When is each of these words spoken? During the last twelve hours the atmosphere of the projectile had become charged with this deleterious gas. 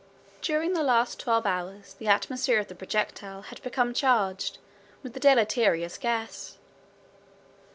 During 0.41 0.73
the 0.73 0.81
last 0.81 1.19
twelve 1.19 1.45
hours 1.45 1.93
the 1.93 2.07
atmosphere 2.07 2.57
of 2.59 2.69
the 2.69 2.73
projectile 2.73 3.43
had 3.43 3.61
become 3.61 3.93
charged 3.93 4.57
with 5.03 5.13
this 5.13 5.21
deleterious 5.21 5.99
gas. 5.99 6.57